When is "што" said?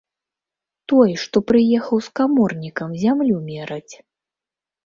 1.25-1.37